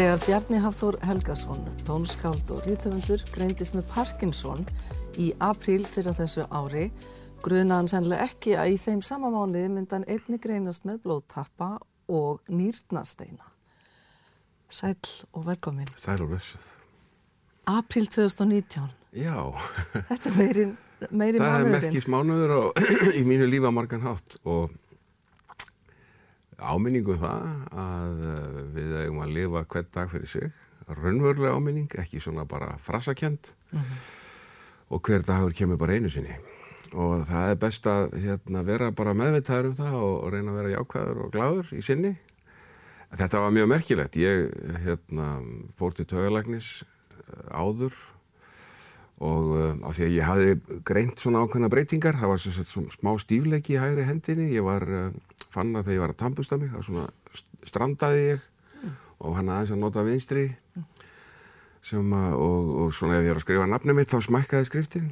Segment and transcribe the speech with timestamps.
[0.00, 4.62] Þegar Bjarni Hafþór Helgason, tónskáld og rítöfundur, greindist með Parkinson
[5.20, 6.86] í apríl fyrir þessu ári,
[7.44, 11.68] grunaði hann sennilega ekki að í þeim sama mánuði myndi hann einni greinast með blóðtappa
[12.16, 13.44] og nýrnasteina.
[14.72, 14.96] Sæl
[15.36, 15.92] og velkomin.
[15.92, 16.72] Sæl og blessuð.
[17.68, 18.88] Apríl 2019.
[19.20, 19.36] Já.
[20.14, 20.68] Þetta er meiri,
[21.12, 22.62] meiri Það er merkis mánuður á,
[23.20, 24.72] í mínu lífa margan hátt og
[26.60, 27.46] áminningu um það
[27.82, 30.62] að eh, við eigum að lifa hvern dag fyrir sig.
[30.90, 33.52] Raunverulega áminning, ekki svona bara frasakent
[34.90, 36.34] og hver dagur kemur bara einu sinni.
[36.98, 40.58] Og það er best að hérna, vera bara meðvitaður um það og, og reyna að
[40.58, 42.14] vera jákvæður og gláður í sinni.
[43.10, 44.18] Þetta var mjög merkilegt.
[44.18, 44.50] Ég
[44.82, 45.28] hérna,
[45.78, 46.80] fór til tögalæknis
[47.54, 47.94] áður
[49.20, 52.94] og uh, af því að ég hafi greint svona ákveðna breytingar, það var sagt svona
[52.94, 55.10] smá stífleiki í hægri hendinni, ég var, uh,
[55.52, 57.04] fann að þegar ég var að tampusta mig, það svona
[57.36, 58.46] st- strandaði ég
[59.20, 60.46] og hann aðeins að nota vinstri
[61.84, 65.06] sem að, og, og svona ef ég er að skrifa nafnið mitt þá smækkaði skriftin.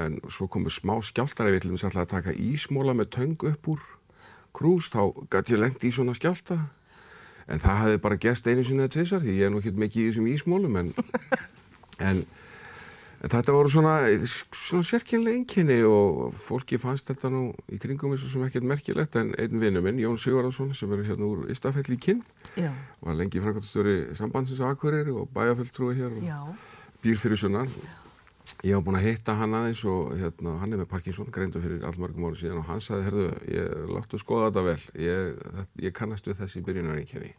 [0.00, 3.44] En svo komu smá skjáltar ef ég til dæmis ætlaði að taka ísmóla með töng
[3.48, 3.82] upp úr
[4.56, 6.56] krús, þá gæti ég lengt í svona skjálta
[7.48, 10.02] en það hefði bara gest einu sinni að tvisar því ég er nú ekki mikið
[10.02, 10.92] í þessum ísmólum en
[12.02, 12.24] En
[13.32, 13.94] þetta voru svona,
[14.52, 19.16] svona sérkynlega einkenni og fólki fannst þetta nú í kringum eins og sem ekkert merkilegt
[19.20, 22.22] en einn vinnu minn, Jón Sigurðarsson, sem er hérna úr Ístafell í kinn,
[23.00, 26.40] var lengi framkvæmstjóri sambandsins á Akureyri og bæjarfelltrúi hér og já,
[27.04, 27.70] býr fyrir sunnan.
[28.64, 31.84] Ég var búinn að hitta hann aðeins og hérna, hann er með Parkinson, greindu fyrir
[31.88, 35.46] allmörgum árum síðan og hann sagði, herðu, ég láttu skoða þetta vel, ég,
[35.86, 37.32] ég kannast við þessi byrjunareinkenni.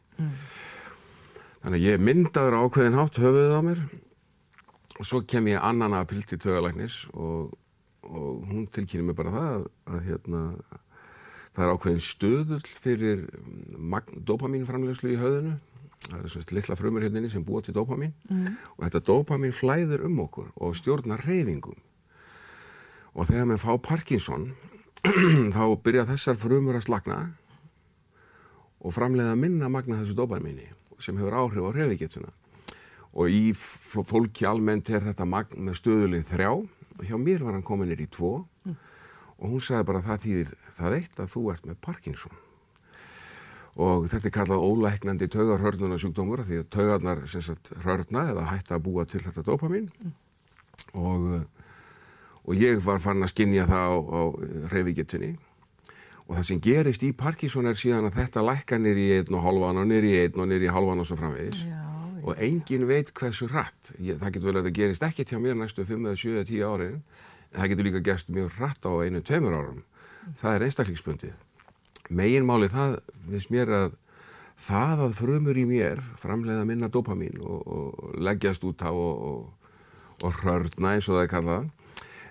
[1.61, 3.86] Þannig að ég myndaður ákveðin hátt höfuðið á mér
[4.95, 7.51] og svo kem ég annan apríl til tögalæknis og,
[8.03, 10.41] og hún tilkynni mig bara það að, að hérna,
[11.55, 13.25] það er ákveðin stöðull fyrir
[13.77, 15.57] magn, dopamínframlegslu í höfðinu.
[16.06, 18.13] Það er svona litla frumur hérna inni sem búa til dopamín
[18.75, 21.79] og þetta dopamín flæður um okkur og stjórnar reyfingum.
[23.16, 24.51] Og þegar maður fá Parkinson
[25.56, 27.19] þá byrja þessar frumur að slagna
[28.85, 30.69] og framleiða minna magna þessu dopamíni
[31.01, 32.31] sem hefur áhrif á reyfingetuna
[33.15, 36.51] og í fólki almennt er þetta magn með stöðulinn þrjá.
[36.95, 38.45] Og hjá mér var hann komin í tvo.
[39.35, 42.43] Og hún sagði bara það þýðir það eitt að þú ert með Parkinson.
[43.75, 48.85] Og þetta er kallað ólæknandi taugarhörnuna sjúkdómur því að taugarnar sagt hörna eða hætta að
[48.85, 49.89] búa til þetta dopamin
[50.95, 51.41] og, uh,
[52.47, 54.21] og ég var farin að skinja það á, á
[54.71, 55.33] reyfigetunni
[56.25, 59.43] og það sem gerist í Parkinson er síðan að þetta lækka nýr í einn og
[59.43, 61.65] hálfan og nýr í einn og nýr í hálfan og svo framvegis.
[61.67, 61.94] Já,
[62.25, 63.94] og engin veit hversu hratt.
[64.02, 66.47] Ég, það getur vel að það gerist ekkert hjá mér næstu 5 eða 7 eða
[66.50, 66.96] 10 árin,
[67.52, 69.84] en það getur líka gerst mjög hratt á einu, tveimur árum.
[70.40, 71.36] Það er einstaklingsbundið.
[72.09, 72.97] Meginmáli það
[73.30, 73.94] finnst mér að
[74.56, 79.50] það að frumur í mér framleiða minna dopamin og, og leggjast út á og,
[80.24, 81.66] og, hrörna eins og það er kallað,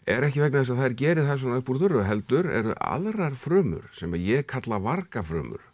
[0.08, 3.36] er ekki vegna þess að þær gerir það svona upp úr þurru heldur eru aðrar
[3.38, 5.68] frumur sem ég kalla vargafrumur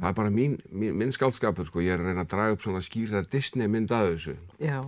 [0.00, 2.62] það er bara mín, mín, minn skáldskapur sko, ég er að reyna að draga upp
[2.64, 4.34] svona skýra Disney mynd að þessu.
[4.62, 4.78] Já.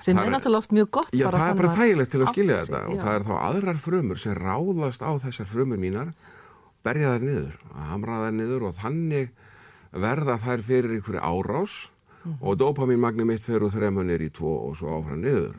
[0.00, 2.32] Sem Það er er- náttúrulega oft mjög gott Já, það er bara þægilegt til að
[2.32, 2.82] skilja sig, þetta.
[2.88, 3.02] Og já.
[3.04, 6.12] það er þá aðrar frumur sem ráðast á þessar frumur mínar
[6.84, 7.54] berja þær niður,
[7.88, 9.30] hamra þær niður og þannig
[9.94, 11.76] verða þær fyrir einhverju árás
[12.40, 15.56] og dopamínmagni mitt fyrir þremunir í tvo og svo áfram niður.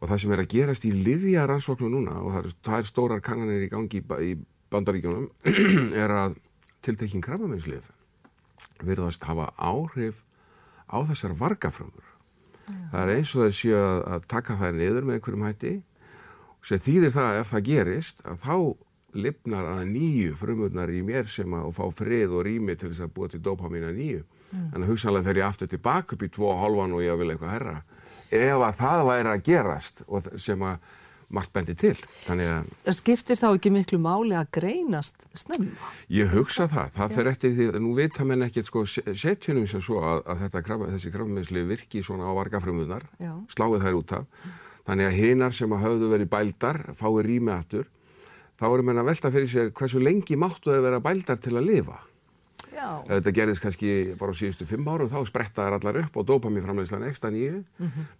[0.00, 3.64] Og það sem er að gerast í livjaransóknu núna og það eru tvær stórar kannanir
[3.64, 4.32] í gangi í, í
[4.70, 5.30] bandaríkjunum
[6.02, 6.34] er að
[6.86, 7.90] tiltekkin krabbameinslif
[8.84, 10.22] virðast hafa áhrif
[10.86, 12.12] á þessar vargafrömmur.
[12.66, 15.74] Það er eins og þeir séu að, taka þær niður með einhverjum hætti
[16.66, 18.56] sem þýðir það að ef það gerist að þá
[19.16, 23.04] lifnar að nýju frumurnar í mér sem að og fá frið og rými til þess
[23.06, 24.24] að búa til dopamín að nýju.
[24.50, 27.30] Þannig að hugsanlega fer ég aftur tilbaka upp í tvo og hálfan og ég vil
[27.32, 27.76] eitthvað herra.
[28.34, 30.90] Ef að það væri að gerast og sem að
[31.34, 31.96] margt bendi til.
[32.94, 35.74] Skiptir þá ekki miklu máli að greinast snemma?
[36.12, 39.66] Ég hugsa það, það fer eftir því að nú vita menn ekkert sko se- setjunum
[39.70, 43.06] sem svo að, að þetta krabba, þessi krabbameinsli virki svona á vargafrömmunar,
[43.52, 44.26] sláið þær út af.
[44.86, 47.88] Þannig að hinar sem að höfðu verið bældar fái rými aftur,
[48.56, 51.66] þá erum menn að velta fyrir sér hversu lengi máttu þau vera bældar til að
[51.72, 51.98] lifa.
[53.06, 56.64] Þetta gerðist kannski bara á síðustu fimm árum þá spretta þær allar upp og dopamín
[56.64, 57.62] framleiðslan ekstra nýju.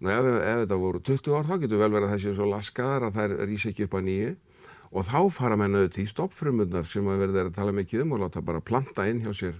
[0.01, 3.09] Nú ef, ef þetta voru 20 ár þá getur vel verið að þessi svo laskaðar
[3.09, 4.35] að þær rýsa ekki upp að nýju
[4.97, 8.23] og þá fara menn auðvitað í stoppfrumundar sem að verða að tala mikið um og
[8.23, 9.57] láta bara planta inn hjá sér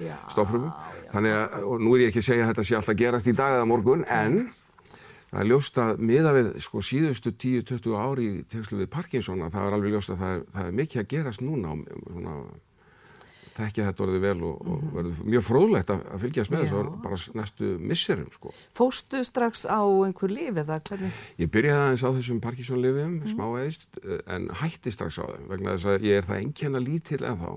[0.00, 0.16] Já.
[0.32, 0.72] stoppfrumum.
[1.12, 3.36] Þannig að, og nú er ég ekki að segja að þetta sé alltaf gerast í
[3.36, 4.52] dag eða morgun, en
[5.30, 9.56] það er ljóst að miða við sko síðustu 10-20 ári í tengslu við Parkinson að
[9.56, 11.74] það er alveg ljóst að það er, það er mikið að gerast núna á
[12.12, 12.36] svona
[13.56, 17.20] þekkja þetta orðið vel og, og verður mjög fróðlegt að, að fylgjast með þessu bara
[17.40, 18.54] næstu misserum sko.
[18.78, 21.20] Fóstu strax á einhver líf eða hvernig?
[21.42, 23.30] Ég byrjaði aðeins á þessum Parkinson-lifum, mm.
[23.34, 23.88] smá eðist,
[24.24, 27.54] en hætti strax á þeim vegna þess að ég er það einkenna lítill ennþá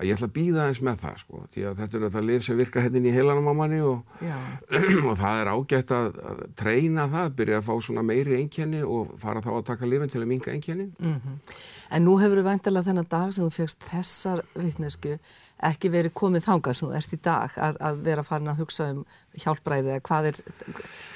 [0.00, 2.44] að ég ætla að býða aðeins með það sko, því að þetta er þetta lif
[2.46, 4.14] sem virkar hérna inn í heilanum á manni og,
[5.10, 9.12] og það er ágætt að, að treyna það, byrja að fá svona meiri einkenni og
[9.20, 10.94] fara þá að taka lifin til að minga einkennin.
[11.90, 15.16] En nú hefur við væntalega þennan dag sem þú fegst þessar vitnesku
[15.68, 18.86] ekki verið komið þangað sem þú ert í dag að, að vera farin að hugsa
[18.94, 19.00] um
[19.42, 20.38] hjálpræði eða hvað er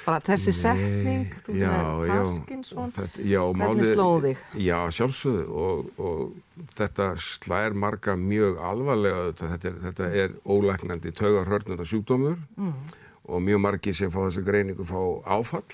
[0.05, 1.71] bara þessi setning, þú já,
[2.11, 4.43] Parkinson, þetta, já, hvernig slóðu þig?
[4.67, 11.15] Já, sjálfsögðu og, og þetta slær marga mjög alvarlega þetta, þetta er, þetta er ólæknandi
[11.17, 12.77] taugarhörnunda sjúkdómur Mm.
[13.25, 14.99] og mjög margi sem fá þessu greiningu fá
[15.39, 15.65] áfall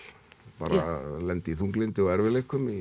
[0.61, 0.83] bara
[1.27, 2.79] lendi í þunglindi og erfileikum í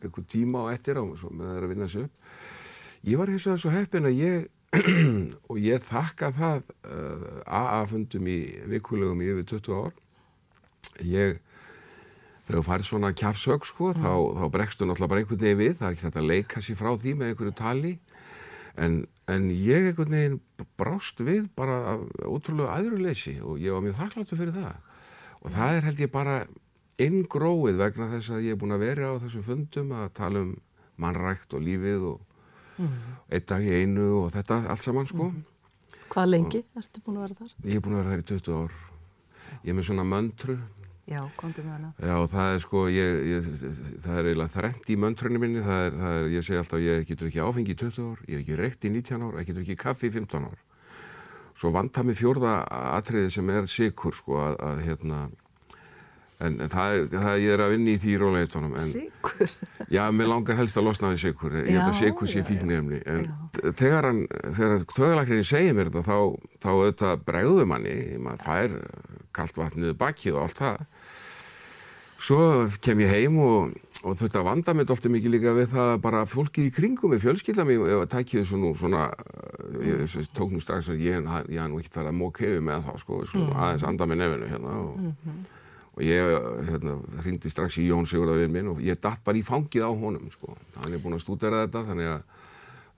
[0.00, 2.26] einhver tíma á eftir á með það að vinna sig upp.
[3.02, 4.50] Ég var hins vegar svo heppin að ég
[5.50, 8.38] og ég þakka það uh, AA-fundum í
[8.72, 9.96] vikulegum í yfir 20 ár.
[11.04, 11.40] Ég
[12.46, 15.88] þegar þú farið svona kjafsög sko, þá, þá bregstu náttúrulega bara einhvern veginn við, það
[15.88, 17.92] er ekki þetta að leika sér frá því með einhverju tali,
[18.82, 18.96] en,
[19.30, 20.40] en ég einhvern veginn
[20.80, 24.90] brást við bara af ótrúlega aðruleysi og ég var mjög þakkláttu fyrir það.
[25.42, 26.36] Og það er held ég bara
[27.06, 30.52] inngróið vegna þess að ég er búin að vera á þessum fundum að tala um
[31.02, 32.20] mannrækt og lífið og
[33.32, 35.32] einn dag í einu og þetta allt saman sko.
[36.12, 37.52] Hvað lengi ertu búin að vera þar?
[37.64, 38.78] Ég er búin að vera þær í 20 ár.
[39.62, 40.56] Ég er með svona möntru
[41.10, 41.88] Já, komdu með hana.
[41.98, 43.46] Já, það er sko, ég, ég,
[44.04, 47.08] það er eiginlega þrengt í möntrunni minni, það er, það er, ég segi alltaf, ég
[47.08, 49.64] getur ekki áfengi í 20 ár, ég hef ekki reykt í 19 ár, ég getur
[49.64, 50.60] ekki kaffi í 15 ár.
[51.58, 52.54] Svo vantar mér fjórða
[52.94, 55.18] atriði sem er sikur, sko, að, að hérna,
[56.46, 59.54] en, það er, það er, ég er að vinna í því róleitunum, en Sigur.
[59.96, 62.42] já, mér langar helst að losna við sikur, ég held að Já, sikur sé já,
[62.42, 62.48] já.
[62.50, 64.22] fíknefni, en þegar hann,
[64.58, 66.18] þegar tögulæknirinn segir mér þetta, þá,
[66.64, 68.78] þá auðvitað bregðu manni, maður fær
[69.32, 70.86] kalt vatnið bakið og allt það,
[72.22, 72.36] Svo
[72.78, 73.72] kem ég heim og,
[74.06, 77.24] og þetta vanda mig alltaf mikið líka við það að bara fólkið í kringum með
[77.24, 79.08] fjölskylda mig ef að tækja þessu nú svona,
[79.82, 82.62] ég þessu tók nú strax að ég, ég hef nú ekkert farið að móka hefur
[82.68, 85.02] með það sko, svona aðeins anda með nefinu hérna og,
[85.92, 86.30] og ég
[86.70, 90.30] hérna, hringdi strax í Jón Sigurðar minn og ég datt bara í fangið á honum
[90.32, 92.22] sko, hann er búin að stúdera þetta þannig að,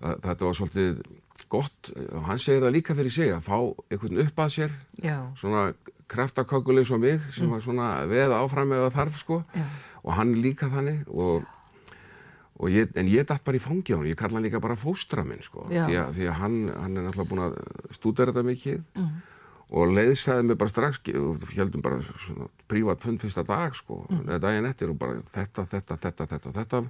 [0.04, 1.02] að þetta var svolítið
[1.50, 1.90] gott.
[2.14, 3.56] Og hann segir það líka fyrir sig að fá
[3.90, 5.64] einhvern upp að sér Já, svona
[6.10, 9.42] kraftakökuleg svo mig sem var svona veð áfram eða þarf sko.
[9.56, 9.66] Já.
[10.04, 11.46] og hann líka þannig og,
[12.60, 14.76] og ég, en ég dætt bara í fangi á hann, ég kalla hann líka bara
[14.78, 15.66] fóstra minn sko.
[15.70, 17.56] Því að, því að hann, hann er náttúrulega búin að
[17.96, 18.82] stúdera þetta mikið
[19.74, 24.38] og leiðsæði mig bara strax og heldum bara svona prívat fund fyrsta dag sko, eða
[24.46, 26.82] daginn eftir og bara þetta, þetta, þetta, þetta, þetta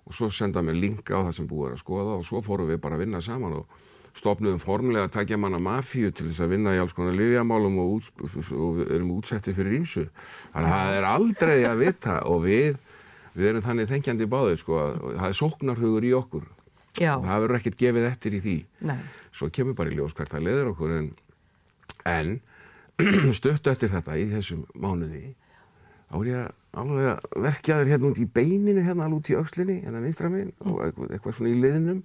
[0.00, 2.68] og svo senda mér linka á það sem búið er að skoða og svo fórum
[2.68, 3.80] við bara að vinna saman og
[4.16, 7.92] stopnuðum formlega að takja manna mafíu til þess að vinna í alls konar livjamálum og,
[8.00, 8.24] út,
[8.58, 10.02] og erum útsettið fyrir ímsu.
[10.50, 12.80] Þannig að það er aldrei að vita og við,
[13.36, 16.48] við erum þannig þengjandi báðir sko að það er sóknarhugur í okkur.
[16.98, 18.56] já, Það verður ekkert gefið eftir í því.
[18.90, 18.98] nei.
[19.30, 21.12] Svo kemur bara í ljós hvert það leður okkur en,
[22.08, 22.40] en
[23.38, 25.34] stöttu eftir þetta í þessum mánuði
[26.10, 29.36] þá er ég alveg að verkja þér hérna út í beininu hérna alveg út í
[29.40, 32.00] öxlinni hérna vinstra minn og eitthvað, eitthvað svona í liðnum.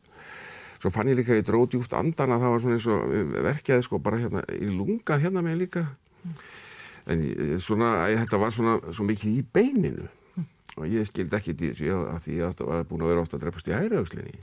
[0.81, 3.15] Svo fann ég líka að ég dróð djúft andan að það var svona eins og
[3.47, 5.85] verkjaði sko bara hérna í lunga hérna með líka.
[7.09, 10.07] En ég- svona, þetta var svona svo mikið í beininu.
[10.75, 13.21] Og ég skildi ekki í þessu ég, að því ég átti- var búin að vera
[13.25, 14.33] ofta að drepast í hægri öxlinni.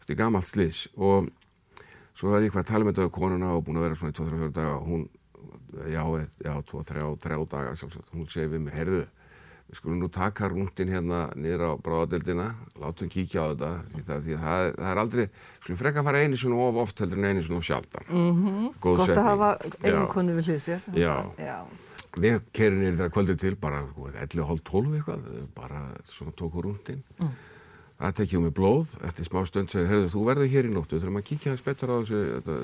[0.00, 1.28] Þetta er gamalt slis og
[2.14, 4.14] svo var ég eitthvað að tala með þetta við konuna og búin að vera svona
[4.14, 5.04] í 2-3-4 daga og hún,
[5.90, 6.02] já,
[6.46, 9.04] já, 2-3 daga sjálfsagt, hún segi við mig, heyrðu
[9.64, 14.20] við skulum nú taka rúndin hérna niður á bráðadeldina, látum kíkja á þetta því það,
[14.26, 15.24] því það, er, það er aldrei
[15.56, 18.68] skulum freka að fara einu svona of oft heldur en einu svona of sjaldan mm
[18.84, 19.98] Gott að hafa Já.
[20.12, 20.86] konu við hlið sér.
[21.00, 21.14] Já.
[21.40, 21.56] Já.
[22.14, 25.24] Við kerum niður þegar kvöldið til bara sko, 11, hálf 12 eitthvað,
[25.56, 27.00] bara svona tóku rúndin.
[27.18, 27.32] Mm.
[28.04, 31.22] Það tekjum við blóð, eftir smá stund segir, heyrðu, þú verður hér í nóttu, þurfum
[31.22, 32.56] að kíkja hans betur á þessu, þetta,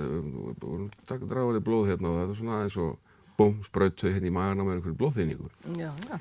[1.30, 4.52] draga þig blóð hérna og þetta er svona aðeins og búm, sprautu hérna í á
[4.52, 5.54] mér einhverju blóðþýningur.
[5.80, 6.18] Já, já.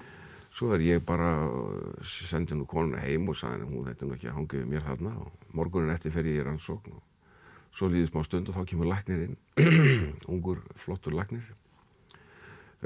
[0.56, 1.34] Svo er ég bara,
[2.00, 4.72] sendi nú konuna heim og sagði henni, hún þetta er nú ekki að hangið við
[4.72, 7.04] mér þarna og morgunin eftir fer ég í rannsókn og
[7.76, 9.38] svo líður smá stund og þá kemur læknir inn,
[10.32, 11.52] ungur, flottur læknir.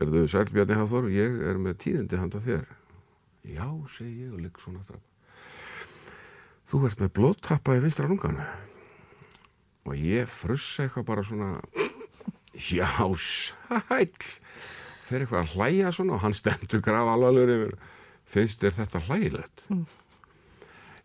[0.02, 2.66] Erðu sæl Bjarni Hafþór, ég er með tíðindi handa þér.
[3.46, 5.13] Já, segi ég og ligg svona aftur.
[6.70, 8.46] Þú ert með blóttappa í vinstra lunganu.
[9.84, 11.50] Og ég frussa eitthvað bara svona,
[12.72, 12.88] já,
[13.20, 14.08] sæl.
[15.04, 17.76] Fer eitthvað að hlæja svona og hann stendur graf alvarlegur yfir.
[18.34, 19.66] Finnst þér þetta hlægilegt?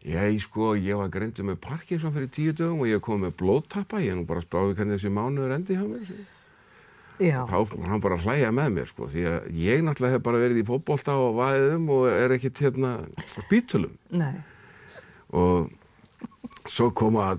[0.06, 3.98] Ég, sko, ég var greindu með Parkinson fyrir tíu dögum og ég kom með blóðtappa,
[4.04, 6.12] ég nú bara spáðið hvernig þessi mánuður endi hjá mér.
[7.18, 7.40] Já.
[7.50, 10.42] Þá var hann bara að hlæja með mér, sko, því að ég náttúrulega hef bara
[10.44, 12.92] verið í fótbolta og vaðiðum og er ekkert hérna
[13.26, 13.98] spítulum.
[14.14, 14.38] Nei.
[15.36, 15.68] Og
[16.68, 17.32] svo koma,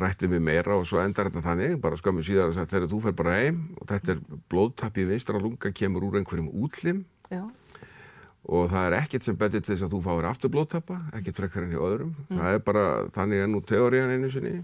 [0.00, 3.00] rættið mér meira og svo endar þetta þannig, bara skömmu síðan að þetta er þú
[3.04, 7.04] fer bara heim og þetta er blóðtappi í vinstra lunga, kemur úr einhverjum útlim.
[7.32, 7.44] Já.
[8.44, 11.64] og það er ekkert sem betið til þess að þú fáir aftur blóttappa, ekkert frekkar
[11.64, 12.10] enn í öðrum.
[12.28, 12.82] Það er bara,
[13.14, 14.58] þannig er nú teóriðan einu sinni.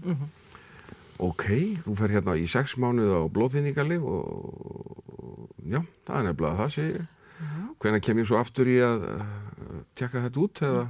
[1.21, 1.47] Ok,
[1.85, 7.09] þú fer hérna í sex mánuð á blóðþýningalif og já, það er nefnilega það segir
[7.81, 9.21] hvenær kem ég svo aftur í að uh,
[9.97, 10.83] tjekka þetta út eða?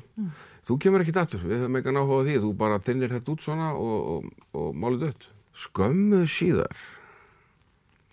[0.68, 3.70] Þú kemur ekkert aftur, við höfum ekki náhuga því þú bara þinnir þetta út svona
[3.76, 5.30] og, og, og málið dött.
[5.52, 6.84] Skömmuð síðar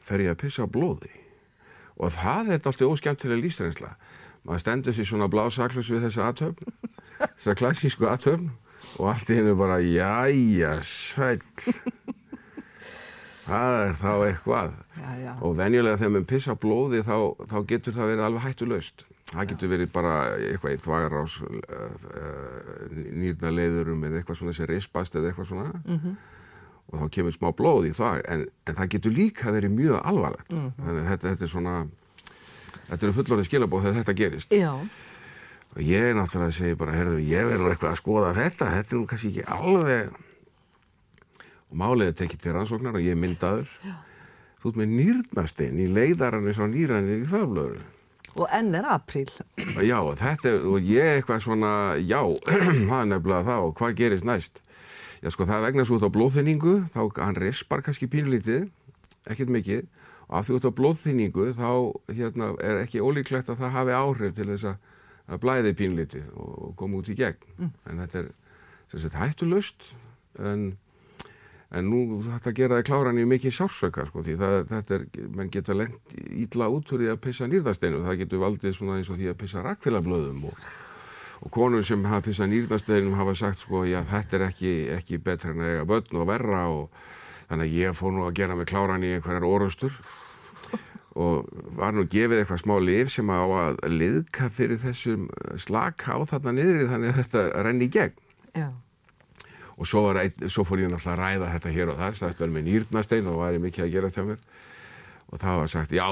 [0.08, 1.12] fer ég að pissa á blóði
[1.98, 3.92] og það er alltaf óskemmtilega lýsreynsla
[4.46, 6.72] maður stendur sér svona blásaklus við þessa aðtöfn
[7.18, 8.52] þessa klassísku aðtöfn
[9.02, 11.42] og allt í hennu bara jæja, sæl
[13.48, 14.72] það er þá eitthvað.
[14.98, 15.30] Já, já.
[15.42, 17.14] og venjulega þegar maður pissa blóði þá,
[17.50, 19.04] þá getur það verið alveg hættulaust.
[19.28, 21.36] Það getur verið bara eitthvað í þvagarás
[23.18, 25.82] nýrna leiðurum eða eitthvað svona sem rispast eða eitthvað svona.
[26.88, 30.54] Og þá kemur smá blóð í það en, en það getur líka verið mjög alvarlegt.
[30.54, 31.74] Þannig að þetta, þetta er svona
[32.88, 34.56] þetta eru fullorðið skilabóð þegar þetta gerist.
[34.56, 34.72] Já.
[35.76, 38.70] og ég náttúrulega segi bara, herðu, ég verður eitthvað að skoða þetta.
[38.78, 40.16] Þetta er nú kannski ekki alveg
[41.68, 43.70] og málið er tekið til rannsóknar og ég er myndaður
[44.58, 47.86] þú ert með nýrnastein í leiðarann eins og nýrannir í þarflöru
[48.38, 49.30] Og enn er apríl.
[49.82, 52.20] Já, og þetta er, og ég eitthvað svona, já,
[52.88, 54.60] það er nefnilega það og hvað gerist næst?
[55.24, 58.68] Já, sko, það vegna svo út á blóðþynningu, þá hann rispar kannski pínlítið,
[59.26, 59.86] ekkert mikið,
[60.28, 61.70] og af því út á blóðþynningu þá
[62.20, 64.92] hérna, er ekki ólíklegt að það hafi áhrif til þess að,
[65.42, 67.72] blæði pínlítið og, og koma út í gegn.
[67.90, 68.30] En þetta er,
[68.94, 69.90] sagt, hættulust,
[70.38, 70.70] en
[71.68, 75.02] En nú þetta gera það kláran í mikið sársöka sko því það, þetta er,
[75.36, 78.00] menn geta lengt ítla út því að pissa nýrnasteinu.
[78.06, 80.62] Það getur valdið svona eins og því að pissa rakfélablöðum og,
[81.44, 85.52] og konur sem hafa pissað nýrnasteinum hafa sagt sko já þetta er ekki, ekki betra
[85.52, 87.04] en að eiga börn og verra og
[87.50, 90.00] þannig að ég fór nú að gera mig kláran í einhverjar orustur
[91.18, 96.18] og var nú gefið eitthvað smá lif sem á að liðka fyrir þessum slaka á
[96.30, 98.20] þarna niðri þannig að þetta renni í gegn.
[98.54, 98.68] Já.
[99.78, 102.54] Og svo, ein, svo fór ég náttúrulega að ræða þetta hér og þar, það var
[102.56, 104.40] með nýrnastein og var ég mikið að gera þetta mér.
[105.28, 106.08] Og það var sagt, já,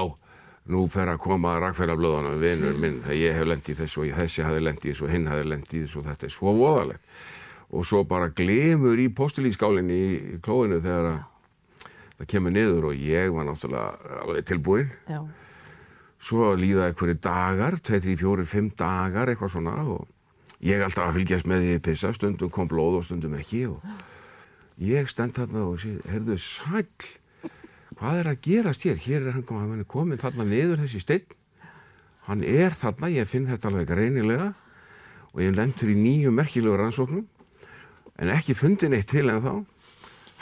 [0.71, 4.63] nú fer að koma rakfærablöðunum vinnur minn, þegar ég hef lendið þessu og þessi hafi
[4.63, 7.17] lendið þessu og hinn hafi lendið þessu og þetta er svo voðalegt.
[7.67, 11.17] Og svo bara glemur í postilískálinni í klóinu þegar að
[12.17, 14.93] það kemur niður og ég var náttúrulega alveg tilbúin.
[15.11, 15.19] Já.
[16.17, 20.07] Svo líða einhverju dagar, 2, 3, 4, 5 dagar, eitthvað svona og
[20.63, 23.83] ég alltaf að fylgjast með því að pissa, stundum kom blóð og stundum ekki og
[24.81, 26.85] ég stend þarna og sé, heyrðu, sæl,
[27.97, 28.97] hvað er að gerast hér?
[29.01, 31.37] Hér er hann kom, hann komin þarna niður þessi steinn,
[32.27, 34.51] hann er þarna, ég finn þetta alveg greinilega
[35.33, 37.25] og ég lendur í nýju merkilegu rannsóknum
[38.17, 39.53] en ekki fundin eitt til en þá,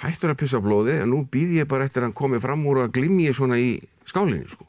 [0.05, 2.85] hættur að pissa blóði en nú býð ég bara eftir að hann komi fram úr
[2.85, 3.75] að glimmi ég svona í
[4.07, 4.67] skálinni sko.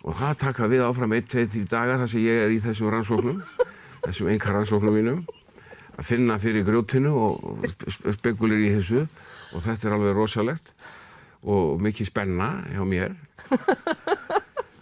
[0.00, 3.42] Og það taka við áfram 1-2-3 dagar þar sem ég er í þessum rannsóknum
[4.04, 5.20] þessum enga rannsóknum mínum
[6.00, 9.04] að finna fyrir grjótinu og spe spekulir í þessu.
[9.50, 10.72] Og þetta er alveg rosalegt
[11.42, 13.16] og mikið spenna hjá mér.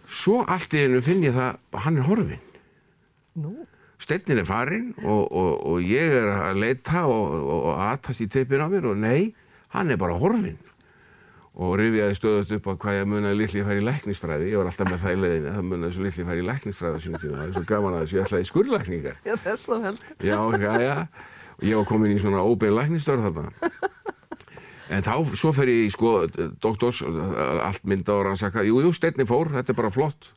[0.09, 2.45] Svo allt í hennu finn ég það að hann er horfin
[3.39, 3.53] Nú.
[4.03, 8.65] steinnin er farin og, og, og ég er að leita og, og aðtast í teipin
[8.65, 9.35] á mér og nei,
[9.77, 10.57] hann er bara horfin
[11.59, 14.91] og rifjaði stöðut upp á hvað ég munið litli færi í læknistræði ég var alltaf
[14.93, 17.49] með það í leiðinu, það munið svo litli færi í læknistræði á sínum tíma, það
[17.49, 18.17] er svo gaman að þessu.
[18.19, 20.13] Ég ætlaði í skurlækningar Já, þess þá heldur.
[20.23, 20.97] já, já, já,
[21.59, 23.73] og ég var komin í svona óbein læknistörð þarna.
[24.89, 26.13] En þá, svo fer ég í sko
[26.65, 28.63] doktors, allt mynda og rannsaka.
[28.65, 30.31] Jú, jú, steinni fór, þetta er bara flott.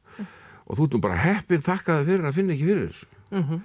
[0.68, 3.62] Og þú erum bara heppin þakkaði fyrir að finna ekki fyrir þessu.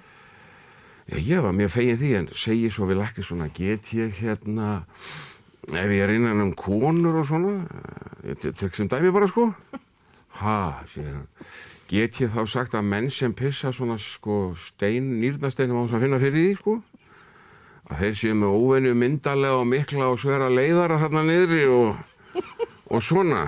[1.07, 4.69] Já, ég var mjög fegin því en segi svo við lækni svona, get ég hérna
[5.73, 7.57] ef ég er innan um konur og svona
[8.27, 9.51] ég tek sem dæmi bara sko.
[10.37, 11.25] Ha, segir hann.
[11.89, 16.03] Get ég þá sagt að menn sem pissa svona sko stein, nýrnasteinum á þess að
[16.03, 16.75] finna fyrir því sko?
[17.87, 21.97] Að þeir séu með óvenju myndalega og mikla og svera leiðara þarna niðri og,
[22.93, 23.47] og svona.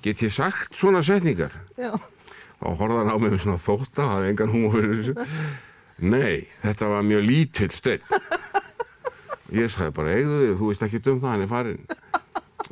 [0.00, 1.52] Get ég sagt svona setningar?
[1.76, 1.92] Já.
[2.62, 5.28] þá horfði hann á mig með svona þótta það er engan húmur fyrir þessu.
[6.02, 8.08] Nei, þetta var mjög lítill stein
[9.52, 11.84] ég sagði bara, eigðu þig, þú veist ekki um það, hann er farin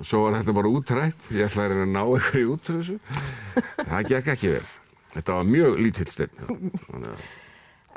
[0.01, 1.31] svo var þetta bara útrætt.
[1.35, 2.03] Ég ætlaði að að ná
[2.39, 2.97] í út þessu.
[3.77, 4.67] Það gekk ekki vel.
[5.11, 7.25] Þetta var mjög lítill stein þannig að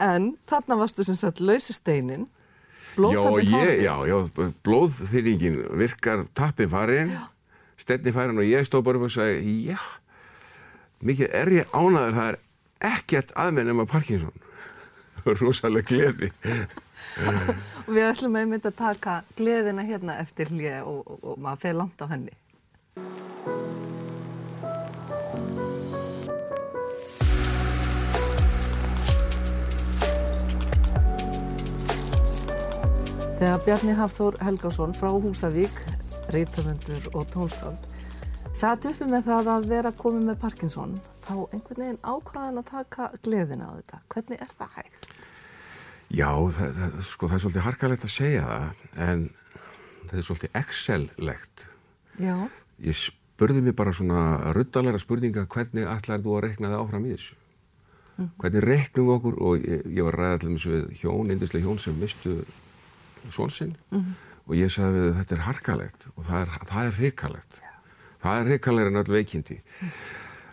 [0.03, 2.23] En þarna varstu sem sagt lausisteinin,
[3.45, 3.83] ég, hálfið.
[3.85, 7.13] já, já, blóðþýringin virkar tappin farin,
[7.77, 9.77] stenni farin og ég stóð bara upp og sagði, já,
[11.05, 12.39] mikið er ég ánaður, það er
[12.89, 14.33] ekkert aðmenn nema Parkinson.
[15.43, 16.33] Rosalega gleði.
[17.87, 21.77] Og við ætlum einmitt að taka gleðina hérna eftir hlje og, og, og maður fer
[21.81, 22.33] langt á henni.
[33.43, 35.81] Þegar Bjarni Hafþór Helgásson frá Húsavík,
[36.31, 37.89] reytöfundur og tónskáld,
[38.55, 40.93] satt uppi með það að vera komið með Parkinson,
[41.25, 43.99] þá einhvern veginn ákvaðan að taka gleðina á þetta.
[44.15, 45.02] Hvernig er það hægt?
[46.13, 49.23] Já, það, það, sko, það er svolítið harkalegt að segja það, en
[50.09, 51.67] það er svolítið Excel-legt.
[52.21, 52.35] Já,
[52.83, 57.13] Ég spurði mér bara svona ruddalega spurninga hvernig ætlar þú að rekna það áfram í
[57.15, 57.37] þessu?
[58.41, 61.95] Hvernig reknum við okkur og ég, ég var ræðið allir með hjón, indislega hjón sem
[61.97, 62.33] mistu
[63.33, 67.61] svonsinn og ég sagði við þetta er harkalegt og það er, það er hrikalegt.
[68.23, 69.57] Það er hrikalegri en öll veikindi.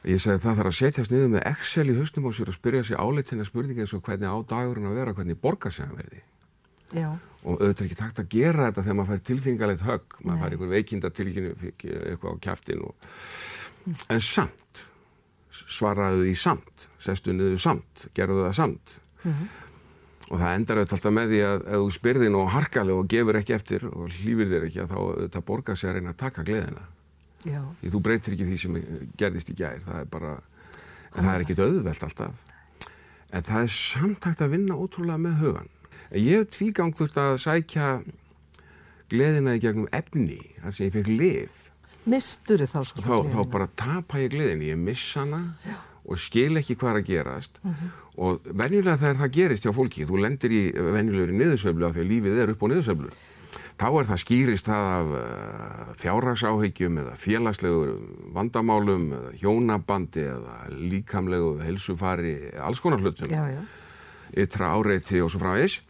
[0.08, 2.84] Ég sagði það þarf að setjast niður með Excel í hausnum á sér og spyrja
[2.88, 6.22] sér áleitina spurninga eins og hvernig á dagurinn að vera, hvernig borga sig að verði
[6.96, 7.10] já,
[7.44, 10.16] og auðvitað er ekki takt að gera þetta þegar maður fær tilfinningalegt högg.
[10.24, 13.10] Maður fær einhver veikinda tilkynni eitthvað á kjaftin og...
[14.10, 14.84] en samt
[15.50, 18.94] svaraðu því samt sestu niður samt, gerðu það samt.
[20.30, 23.38] Og það endar auðvitað alltaf með því að ef þú spyrði nú harkalega og gefur
[23.40, 26.46] ekki eftir og hlýfir þér ekki að þá auðvitað borga sig að reyna að taka
[26.46, 26.84] gleðina
[27.46, 28.78] já, því þú breytir ekki því sem
[29.20, 29.82] gerðist í gær.
[29.84, 30.36] Það er bara,
[31.14, 32.46] en það er ekkit auðvelt alltaf.
[33.30, 35.70] En það er samtakt að vinna ótrúlega með hugan
[36.10, 37.90] en ég hef tvígang þurft að sækja
[39.10, 41.60] gleðina í gegnum efni þar sem ég fekk lif
[42.10, 45.42] Mistur þá sko þá, þá bara tapa ég gleðinni, ég missa hana
[46.10, 47.58] og skil ekki hvað er að gerast.
[48.18, 52.08] Og venjulega þegar það gerist hjá fólki, þú lendir í venjulegri niðursöflu af því að
[52.14, 53.10] lífið er upp á niðursöflu
[53.80, 57.92] þá er það skýrist það af uh, fjárhagsáhyggjum eða félagslegur
[58.36, 63.32] vandamálum eða hjónabandi eða líkamlegu helsufari, alls konar hlutum.
[63.32, 63.62] Já, já,
[64.36, 65.80] ytra áreiti og svo frá þess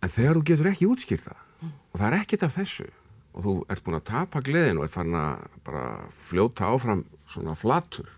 [0.00, 2.88] en þegar þú getur ekki útskýrt það og það er ekkert af þessu
[3.30, 7.56] og þú ert búin að tapa gleðin og ert farin að bara fljóta áfram svona
[7.58, 8.08] flatur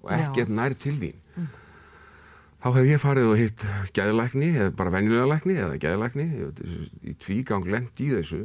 [0.00, 1.19] og ekkert nær til þín
[2.60, 3.64] þá hef ég farið og hitt
[3.96, 6.28] gæðlækni eða bara venjulega lækni eða gæðlækni
[7.08, 8.44] í tvígang lent í þessu.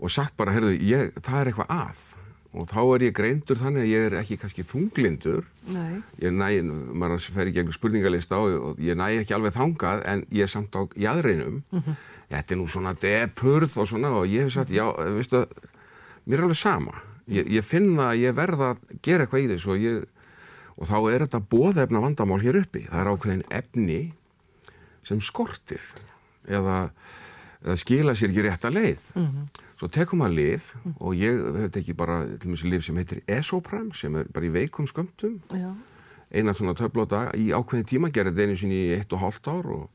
[0.00, 2.02] Og sagt bara, heyrðu, ég, það er eitthvað að.
[2.50, 5.44] Og þá er ég greindur þannig að ég er ekki kannski þunglindur.
[5.70, 6.48] Nei, ég næ,
[6.98, 10.50] maður fer í gegnum spurningalista og, og ég næ ekki alveg þangað en ég er
[10.50, 11.60] samt á jæðreinum
[12.30, 15.44] þetta er nú svona depurð og svona og ég hef sagt, já, veistu
[16.26, 16.96] mér er alveg sama.
[17.30, 20.19] Ég, ég finn það að ég verða að gera eitthvað í þessu og, ég,
[20.76, 22.86] og þá er þetta bóðefna vandamál hér uppi.
[22.88, 24.00] Það er ákveðin efni
[25.06, 25.82] sem skortir
[26.48, 26.90] eða,
[27.64, 29.06] eða skila sér ekki rétta leið.
[29.80, 32.18] Svo tekum maður lif og ég hef tekið bara
[32.68, 35.38] lif sem heitir Esopram sem er bara í veikum skömmtum.
[35.56, 35.72] Já,
[36.30, 39.66] eina svona töflóta í ákveðin tíma gerði þetta einu sinni í eitt og hálft ár
[39.74, 39.88] og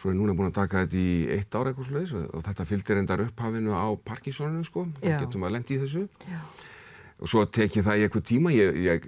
[0.00, 3.00] svo er núna búin að taka þetta í eitt ár eitthvað svoleiðis og, þetta fylgir
[3.00, 5.16] endar upphafinu á Parkinsoninu sko, Já.
[5.22, 6.04] getum að lendi í þessu.
[6.26, 6.40] Já,
[7.22, 9.04] og svo tek ég það í eitthvað tíma ég, ég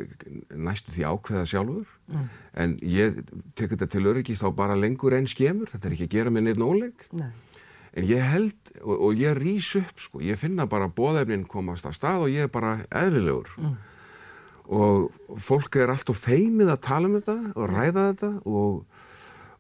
[0.55, 1.89] næstu því ákveða sjálfur.
[2.55, 3.17] En ég
[3.59, 5.71] tek þetta til öryggis þá bara lengur enn skemur.
[5.73, 7.33] Þetta er ekki að gera mér neitt nóleg nei,
[7.95, 11.99] en ég held og, og ég rís upp sko, ég finna bara bóðefnin komast að
[11.99, 13.51] stað og ég er bara eðlilegur.
[14.65, 15.11] Og
[15.45, 18.85] fólk er alltaf feimið að tala um þetta og ræða þetta og,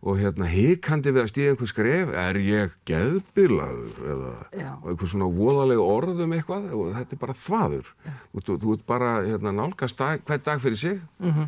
[0.04, 4.70] og hérna hikandi við að stíða einhver skref er ég geðbilaður eða Já.
[4.76, 8.74] og einhver svona voðalega orð um eitthvað og þetta er bara þvaður þú, þú, þú
[8.76, 11.00] ert bara hérna, nálgast dag, hvern dag fyrir sig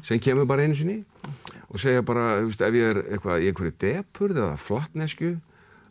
[0.09, 1.03] sem kemur bara einu sinni
[1.69, 5.35] og segja bara, veist, ef ég er eitthvað í einhverju depurð eða flattnesku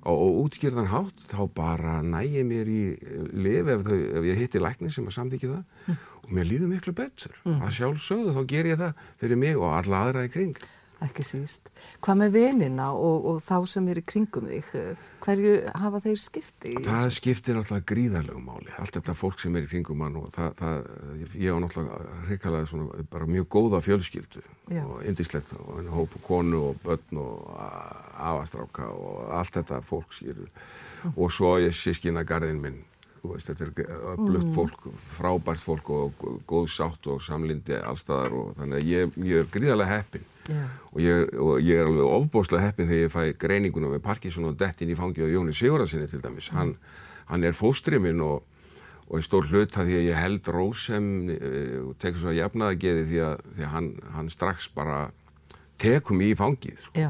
[0.05, 2.81] og, og útskýrðan hátt þá bara nægi mér í
[3.33, 6.01] lif ef, þau, ef ég hitti lækni sem að samþykja það.
[6.23, 7.33] Og mér líður miklu betur.
[7.57, 10.53] Að sjálfsögðu þá ger ég það fyrir mig og alla aðra í kring
[11.03, 11.67] ekki síst.
[12.03, 14.69] Hvað með vinina og, og þá sem er í kringum þig,
[15.25, 16.73] hverju hafa þeir skipti?
[16.85, 20.51] það skiptir alltaf gríðarlegu máli allt þetta fólk sem er í kringum mann og það,
[20.61, 20.89] það,
[21.41, 24.83] ég á náttúrulega hrikalega svona bara mjög góða fjölskyldu Já.
[24.85, 27.53] og indislegt og en hóp konu og börn og
[28.15, 30.45] afastráka og allt þetta fólk skýr
[31.15, 32.83] og svo ég sískina garðin minn
[33.31, 38.81] veist, þetta er öflugt fólk frábært fólk og góð sátt og samlindi allstaðar og þannig
[38.81, 40.25] að ég, ég er gríðarlega heppin.
[40.91, 44.57] Og ég, og ég er alveg ofbóðslega heppin þegar ég fæ greininguna með Parkinson og
[44.59, 46.51] dettin í fangi á Jóni Sigurðarsinni til dæmis.
[46.53, 46.75] Hann,
[47.31, 48.43] hann er fóstri minn og,
[49.09, 51.11] og er stór hlut að því að ég held rósem
[51.81, 54.99] og tekur svo að jafnaða geði því að, því að hann, hann strax bara
[55.81, 57.09] tekum í fangið sko.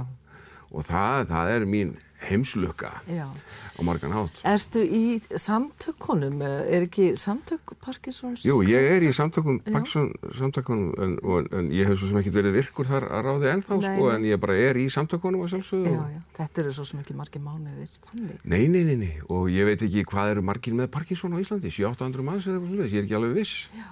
[0.75, 1.95] Og það, það er mín
[2.29, 3.25] heimslukka já.
[3.25, 4.39] á margan hátt.
[4.47, 6.41] Erstu í samtökunum?
[6.45, 8.45] Er ekki samtök Parkinsons?
[8.47, 12.33] Jú, ég er í samtökum, Parkinson samtökunum en, en, en ég hef svo sem ekki
[12.35, 14.15] verið virkur þar að ráði ennþá Nei, sko nei.
[14.15, 15.95] en ég bara er í samtökunum að sjálfsögðu.
[15.95, 16.23] Já, já.
[16.39, 18.39] Þetta eru svo sem ekki margir mánuðir þannig.
[18.43, 21.73] Nei, nei, nei, nei, og ég veit ekki hvað eru margir með Parkinson á Íslandi,
[21.73, 23.69] 700-800 manns eða eitthvað svona, ég er ekki alveg viss.
[23.75, 23.91] Já.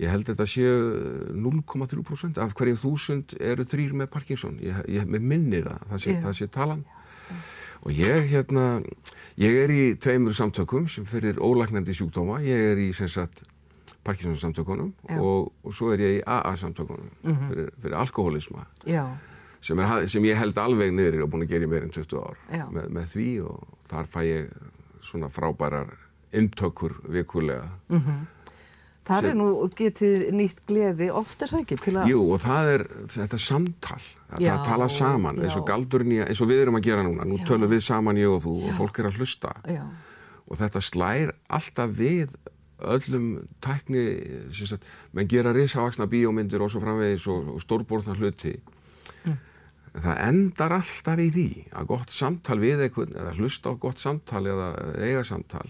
[0.00, 0.76] Ég held þetta séu
[1.36, 6.14] 0,3% af hverjum þúsund eru þrýr með Parkinson, ég, ég með minni það, það sé,
[6.14, 6.20] Já.
[6.24, 6.84] það sé talan.
[7.82, 8.82] Og ég, hérna,
[9.42, 13.42] ég er í tveimur samtökum sem fyrir ólæknandi sjúkdóma, ég er í sem sagt
[14.04, 17.10] Parkinson samtökunum og, og svo er ég í AA samtökunum
[17.48, 18.66] fyrir, fyrir alkoholisma
[19.60, 22.22] sem, er, sem ég held alveg niður og búin að gera í meir en 20
[22.22, 22.38] ár
[22.74, 24.54] með, með því og þar fæ ég
[25.02, 25.90] svona frábærar
[26.32, 27.66] inntökur vikulega.
[29.08, 29.46] Þar er nú
[29.78, 32.08] getið nýtt gleði, oft er það ekki til að...
[32.12, 32.84] Jú og það er
[33.16, 35.68] þetta samtal, þetta Já, að tala saman eins og já.
[35.72, 37.46] galdurinn, í- eins og við erum að gera núna, nú Já.
[37.50, 39.82] tölum við saman ég og þú og fólk er að hlusta Já,
[40.48, 42.34] og þetta slær alltaf við
[42.82, 43.26] öllum
[43.62, 44.04] tækni,
[44.50, 48.56] sem sagt, menn gera risavaksna bíómyndir og svo framvegis og, og stórborðna hluti.
[49.92, 54.40] Það endar alltaf í því að gott samtal við einhvern, eða hlusta á gott samtal
[54.48, 54.68] eða
[55.04, 55.66] eiga samtal,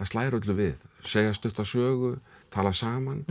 [0.00, 2.12] það slær öllu við, segja stutt að sögu,
[2.58, 3.24] tala saman.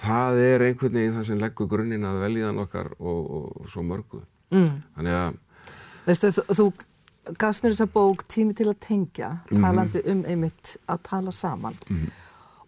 [0.00, 4.22] Það er einhvern veginn það sem leggur grunninn að veljiðan okkar og, og svo mörgu.
[4.54, 4.70] Mm.
[4.96, 5.38] Þannig að,
[6.06, 6.66] veistu, þú,
[7.38, 9.62] gafst mér þessa bók tími til að tengja, Mhm.
[9.66, 11.76] talandi um einmitt að tala saman.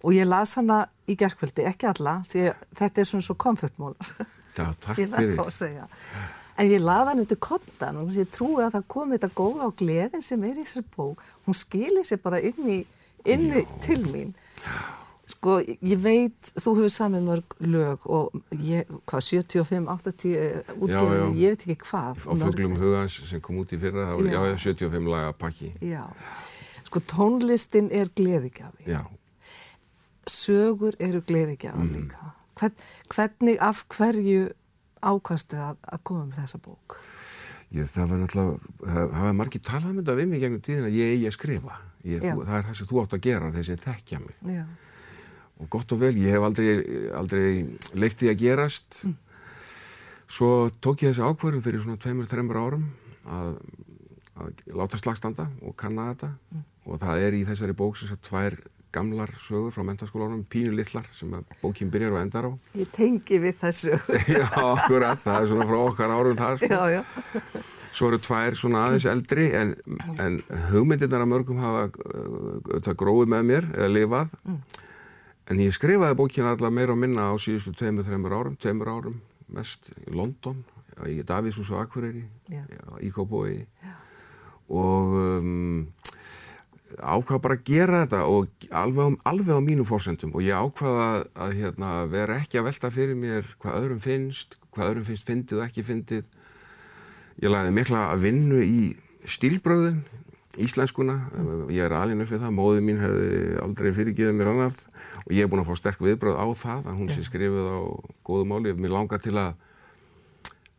[0.02, 4.12] Og ég las hana í gerkvöldi, ekki alla, því þetta er svona svo komfortmólar.
[4.58, 5.86] já, takk fyrir.
[6.58, 9.70] En ég laði hann undir kottan og ég trúi að það komi þetta góða á
[9.78, 11.22] gleðin sem er í þessari bók.
[11.46, 12.80] Hún skilir sér bara inn í,
[13.24, 13.46] inn
[13.80, 14.34] til mín.
[15.42, 21.50] Sko, ég veit, þú hefur samið mörg lög og ég, hvað, 75, 80 útgefinu, ég
[21.56, 22.20] veit ekki hvað.
[22.22, 24.22] á fuglum hugans sem kom út í fyrra, Já.
[24.22, 25.72] já, já, 75 laga pakki.
[25.82, 26.04] Já,
[26.86, 29.02] sko tónlistin er gleðigjafi, Já,
[30.30, 31.94] sögur eru gleðigjafi Mhm.
[31.96, 32.32] líka.
[32.54, 32.72] Hvern,
[33.10, 34.52] hvernig, af hverju
[35.02, 36.96] ákastu að, að koma með þessa bók?
[37.74, 40.94] ég, það var náttúrulega, það var margir talað um þetta við mig gegnum tíðin að
[40.94, 41.76] ég eigi að skrifa.
[42.04, 44.36] Ég, þú, það er það sem þú átt að gera, þeir sem þekkja mig.
[44.46, 44.64] Já,
[45.62, 46.72] Og gott og vel, ég hef aldrei,
[47.14, 47.46] aldrei
[47.94, 49.04] leift því að gerast.
[49.06, 49.16] Mm.
[50.32, 50.50] Svo
[50.82, 52.84] tók ég þessi ákvörðum fyrir svona tveimur, þreimur árum
[53.28, 53.56] að,
[54.42, 56.32] að láta slagstanda og kanna þetta.
[56.50, 56.68] Mm.
[56.88, 58.58] Og það er í þessari bók sem sagt tvær
[58.92, 62.52] gamlar sögur frá mentaskólanum, pínu litlar, sem að bókin byrjar og endar á.
[62.76, 63.96] ég tengi við þessu.
[64.36, 66.58] Já, akkurat, það er svona frá okkar árum þar.
[66.60, 66.68] Sko.
[66.76, 67.62] já, já.
[67.92, 69.74] Svo eru tvær svona aðeins eldri en,
[70.20, 70.38] en
[70.70, 74.36] hugmyndirnar að mörgum hafa uh, það gróið með mér eða lifað.
[75.50, 79.16] En ég skrifaði bókina allar meira og minna á síðustu tveimur, þreimur árum, tveimur árum,
[79.52, 80.62] mest í London,
[81.10, 82.22] í Davíðshús og Akureyri,
[83.02, 83.64] í Kópói.
[84.72, 85.88] Og um,
[87.00, 91.26] ákvað bara að gera þetta og alveg, alveg á mínum fórsendum og ég ákvaða að,
[91.44, 95.58] að hérna, vera ekki að velta fyrir mér hvað öðrum finnst, hvað öðrum finnst fyndið
[95.58, 96.28] og ekki fyndið.
[97.42, 98.82] Ég lagði mikla að vinnu í
[99.26, 100.02] stílbröðin,
[100.60, 101.14] íslenskuna.
[101.72, 104.82] Ég er alveg upp við það, móði mín hefði aldrei fyrirgiðið mér annað
[105.22, 107.80] og ég er búin að fá sterk viðbröð á það, að hún sé skrifið á
[108.26, 108.74] góðu máli.
[108.76, 109.54] Mér langar til að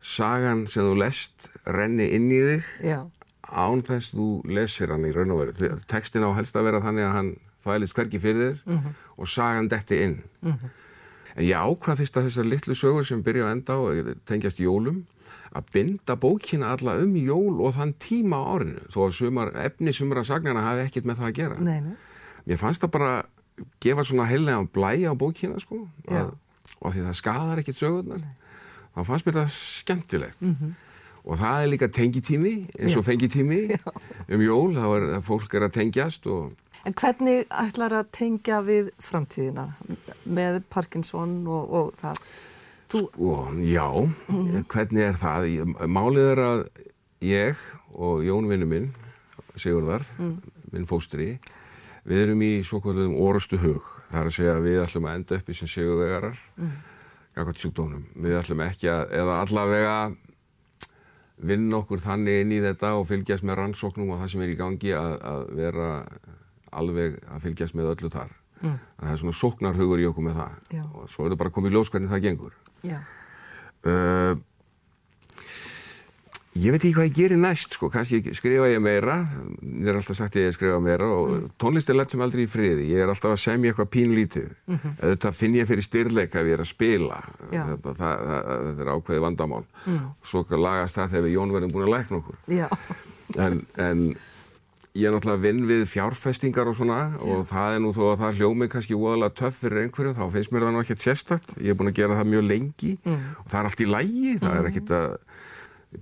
[0.04, 2.98] sagan sem þú lest renni inn í þig Já,
[3.48, 5.52] án þess þú lesir hann í raun og.
[5.56, 7.30] Því- Textin á helst að vera þannig að hann
[7.64, 8.80] þvælist hvergi fyrir þér
[9.16, 10.18] og sagan detti inn.
[11.34, 13.80] En ég ákvað fyrst að þessar litlu sögur sem byrja að enda á
[14.28, 15.00] tengjast jólum
[15.54, 19.92] að binda bókina alla um jól og þann tíma á árinu þó að sumar, efni
[19.94, 21.58] sumra sagnana hafi ekkert með það að gera.
[21.62, 21.94] nei, nei.
[22.44, 23.12] Mér fannst það bara
[23.80, 26.24] gefa svona heillega blæja á bókina sko Já.
[26.24, 26.32] að,
[26.80, 28.24] og því það skadar ekkert sögurnar
[28.94, 30.44] þá fannst mér það skemmtilegt
[31.24, 33.08] og það er líka tengitími eins og Já.
[33.12, 33.60] fengitími
[34.34, 36.52] um jól þá er að fólk er að tengjast og
[36.84, 39.70] En hvernig ætlar að tengja við framtíðina
[40.28, 42.18] með Parkinson og, og það?
[42.94, 43.88] Þú, Sko, já,
[44.70, 45.48] hvernig er það?
[45.90, 46.60] Málið er að
[47.26, 48.92] ég og Jón vinnu minn,
[49.58, 50.04] Sigurðar,
[50.70, 51.32] minn fóstri,
[52.06, 53.88] við erum í svo kvöldum orustu hug.
[54.12, 56.72] Það er að segja að við ætlum að enda upp í sem sigurvegarar, mm.
[57.34, 58.06] gagvart sjúkdónum.
[58.14, 59.96] Við ætlum ekki að, eða allavega
[61.50, 64.58] vinna okkur þannig inn í þetta og fylgjast með rannsóknum og það sem er í
[64.60, 65.88] gangi að, að vera
[66.74, 68.34] alveg að fylgjast með öllu þar.
[68.60, 68.78] Mm.
[69.00, 70.84] Það er svona sóknarhugur í okkur með það Já.
[70.86, 72.54] og svo er það bara koma í ljós hvernig það gengur.
[73.84, 74.34] Uh,
[76.54, 79.16] Ég veit ekki hvað ég gerir næst sko, kannski skrifa ég meira,
[79.58, 81.48] ég er alltaf sagt ég að skrifa meira og mm.
[81.58, 84.76] tónlist er lett sem aldrei í friði, ég er alltaf að semja eitthvað pínlítið, mm
[84.76, 84.92] -hmm.
[85.00, 87.18] þetta finn ég fyrir styrleika ef ég er að spila,
[87.50, 89.98] þetta, það, það, þetta er ákveði vandamál, mm.
[90.22, 92.38] svo lagast það þegar Jón verðum búin að lækna okkur,
[93.48, 94.06] en, en
[94.94, 97.22] ég er náttúrulega vinn við fjárfestingar og svona Já.
[97.34, 100.52] og það er nú þó að það hljómi kannski óalega töff fyrir einhverju, þá finnst
[100.54, 103.24] mér það náttúrulega ekki sérstakt, ég er búin að gera það mjög lengi mm.
[103.42, 104.68] og það er allt í lægi, það er mm.
[104.70, 105.08] ekkit að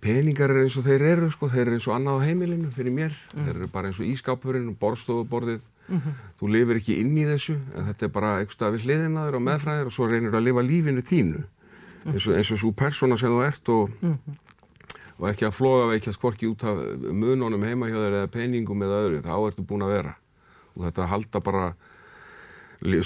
[0.03, 2.97] peningar er eins og þeir eru sko, þeir eru eins og annað á heimilinu fyrir
[2.99, 3.49] mér, mm.
[3.49, 6.13] þeir eru bara eins og ískápurinn og borstofuborðið, mm -hmm.
[6.41, 9.89] þú lifir ekki inn í þessu, en þetta er bara eitthvað við hliðinaður og meðfræðir
[9.89, 12.13] og svo reynir að lifa lífinu þínu, mm.
[12.13, 12.61] eins og, eins og
[15.23, 16.81] og, ekki að floga veikja skorki út af
[17.15, 20.17] mununum heima hjá þeir eða peningum eða öðru, þá ertu búin að vera.
[20.75, 21.69] Og þetta halda bara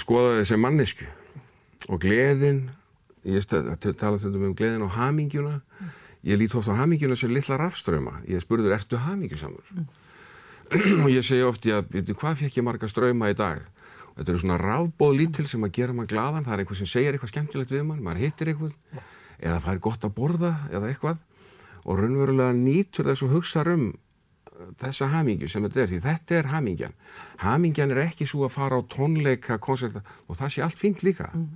[0.01, 1.05] skoða þessi mannesku
[1.93, 2.63] og gleðin,
[3.27, 5.59] ég tala þetta um gleðin og hamingjuna.
[6.25, 9.69] Ég lít ofta á hamingjuna sem lilla rafströma ég spurður, ertu hamingjusamur?
[9.77, 9.85] Mm.
[11.05, 13.61] og ég segi ofti að, veitu, hvað fekk ég marga ströma í dag?
[14.09, 16.89] Og þetta eru svona rafbóð lítil sem að gera mann gladan, það er einhver sem
[16.89, 18.73] segir eitthvað skemmtilegt við mann, maður hittir eitthvað.
[19.37, 21.21] Eða það er gott að borða eða eitthvað
[21.87, 26.37] og raunverulega nýtur þess að hugsa um uh, þessa hamingju sem þetta er, því þetta
[26.37, 26.97] er hamingjan
[27.43, 31.29] hamingjan er ekki svo að fara á tónleika, konserta og það sé allt fint líka
[31.31, 31.47] mm.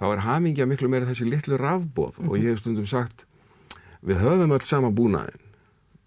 [0.00, 2.30] þá er hamingja miklu meira þessi litlu rafbóð mm.
[2.30, 3.26] og ég hef stundum sagt
[4.00, 5.44] við höfum öll sama búnaðin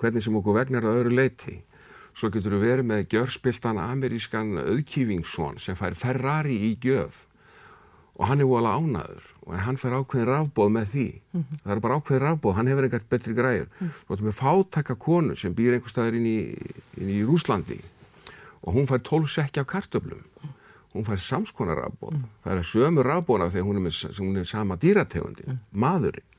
[0.01, 1.59] hvernig sem okkur vegnar að öðru leiti
[2.13, 7.23] svo getur við verið með gjörspiltan amerískan auðkýfingsson sem fær Ferrari í gjöf
[8.19, 11.61] og hann er volið ánaður og hann fær ákveðin rafbóð með því mm -hmm.
[11.63, 13.93] það er bara ákveðin rafbóð, hann hefur eitthvað betri græur mm -hmm.
[14.07, 16.39] og þetta með fátaka konu sem býr einhver staðar inn í,
[16.97, 17.79] inn í Rúslandi
[18.61, 20.23] og hún fær 12 sekki af kartöflum
[20.93, 22.43] hún fær samskonar rafbóð mm -hmm.
[22.43, 26.29] það er sömu rafbóðna þegar hún er, með, hún er sama dýrategundi, maðurinn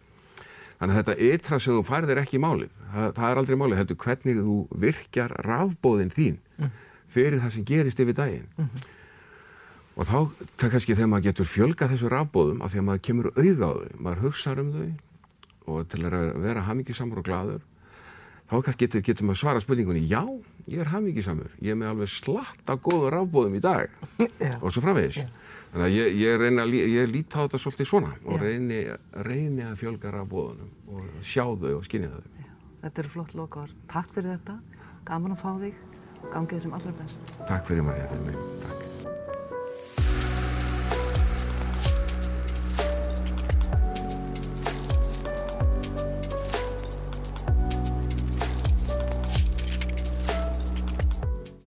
[0.79, 3.99] Þannig að þetta ytra sem þú færðir ekki málið, það, það er aldrei málið, heldur
[4.03, 6.73] hvernig þú virkjar rafbóðin þín mm.
[7.15, 8.49] fyrir það sem gerist yfir daginn.
[9.95, 10.17] Og þá,
[10.59, 13.73] það kannski þegar maður getur fjölga þessu rafbóðum af því að maður kemur auðga á
[13.79, 14.89] þau, maður hugsaður um þau
[15.65, 17.63] og til að vera hamingisamur og gladur,
[18.51, 20.21] þá kannski getur, getur maður svara spurningunni, já,
[20.69, 23.89] ég er hamingisamur, ég er með alveg slatt af góðu rafbóðum í dag
[24.43, 24.59] yeah.
[24.61, 25.23] og svo framvegis.
[25.23, 25.41] Yeah.
[25.75, 28.85] Þannig að ég, ég, reyna, ég líti á þetta svolítið svona og reyni,
[29.27, 32.47] reyni að fjölga rafbóðunum og sjá þau og skinja þau.
[32.85, 33.75] Þetta eru flott lokar.
[33.91, 34.59] Takk fyrir þetta,
[35.09, 35.85] gaman að fá þig
[36.33, 37.39] gangið sem allra best.
[37.49, 38.43] Takk fyrir Marja, til mig.
[38.65, 38.84] Takk.